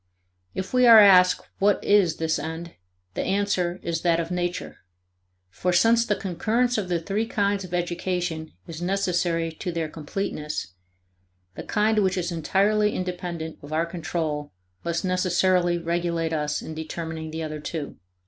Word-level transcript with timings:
If 0.55 0.73
we 0.73 0.87
are 0.87 0.97
asked 0.99 1.41
what 1.59 1.83
is 1.83 2.15
this 2.15 2.39
end, 2.39 2.73
the 3.13 3.21
answer 3.21 3.79
is 3.83 4.01
that 4.01 4.19
of 4.19 4.31
Nature. 4.31 4.77
For 5.51 5.71
since 5.71 6.03
the 6.07 6.15
concurrence 6.15 6.75
of 6.79 6.89
the 6.89 6.99
three 6.99 7.27
kinds 7.27 7.63
of 7.63 7.71
education 7.71 8.51
is 8.65 8.81
necessary 8.81 9.51
to 9.51 9.71
their 9.71 9.87
completeness, 9.89 10.73
the 11.53 11.61
kind 11.61 11.99
which 11.99 12.17
is 12.17 12.31
entirely 12.31 12.95
independent 12.95 13.59
of 13.61 13.71
our 13.71 13.85
control 13.85 14.51
must 14.83 15.05
necessarily 15.05 15.77
regulate 15.77 16.33
us 16.33 16.63
in 16.63 16.73
determining 16.73 17.29
the 17.29 17.43
other 17.43 17.59
two." 17.59 17.97